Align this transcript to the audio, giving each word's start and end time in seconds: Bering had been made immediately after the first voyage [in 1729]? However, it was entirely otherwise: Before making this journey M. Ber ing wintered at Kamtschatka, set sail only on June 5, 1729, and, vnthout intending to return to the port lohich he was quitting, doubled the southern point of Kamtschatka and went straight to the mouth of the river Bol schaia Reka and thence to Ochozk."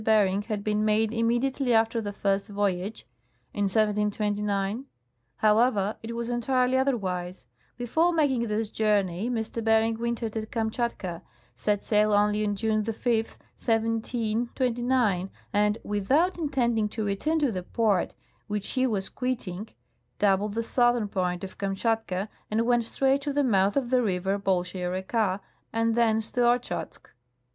Bering 0.03 0.41
had 0.41 0.63
been 0.63 0.83
made 0.83 1.13
immediately 1.13 1.75
after 1.75 2.01
the 2.01 2.11
first 2.11 2.47
voyage 2.47 3.05
[in 3.53 3.65
1729]? 3.65 4.85
However, 5.35 5.95
it 6.01 6.15
was 6.15 6.27
entirely 6.27 6.75
otherwise: 6.75 7.45
Before 7.77 8.11
making 8.11 8.47
this 8.47 8.71
journey 8.71 9.27
M. 9.27 9.43
Ber 9.63 9.81
ing 9.83 9.99
wintered 9.99 10.35
at 10.35 10.49
Kamtschatka, 10.49 11.21
set 11.53 11.85
sail 11.85 12.13
only 12.13 12.43
on 12.43 12.55
June 12.55 12.83
5, 12.83 12.93
1729, 12.93 15.29
and, 15.53 15.77
vnthout 15.85 16.35
intending 16.39 16.89
to 16.89 17.05
return 17.05 17.37
to 17.37 17.51
the 17.51 17.61
port 17.61 18.15
lohich 18.49 18.73
he 18.73 18.87
was 18.87 19.07
quitting, 19.07 19.69
doubled 20.17 20.55
the 20.55 20.63
southern 20.63 21.09
point 21.09 21.43
of 21.43 21.59
Kamtschatka 21.59 22.27
and 22.49 22.65
went 22.65 22.85
straight 22.85 23.21
to 23.21 23.31
the 23.31 23.43
mouth 23.43 23.77
of 23.77 23.91
the 23.91 24.01
river 24.01 24.39
Bol 24.39 24.63
schaia 24.63 24.91
Reka 24.91 25.41
and 25.71 25.93
thence 25.93 26.31
to 26.31 26.39
Ochozk." 26.41 27.11